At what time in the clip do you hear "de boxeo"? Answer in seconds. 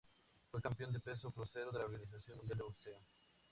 2.57-2.99